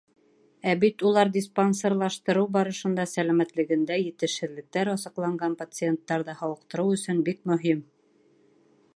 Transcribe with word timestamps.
Ә 0.69 0.71
бит 0.83 1.03
улар 1.07 1.29
диспансерлаштырыу 1.33 2.47
барышында 2.55 3.03
сәләмәтлегендә 3.11 3.97
етешһеҙлектәр 4.03 4.91
асыҡланған 4.93 5.57
пациенттарҙы 5.59 6.35
һауыҡтырыу 6.41 6.95
өсөн 6.97 7.21
бик 7.29 7.45
мөһим. 7.53 7.85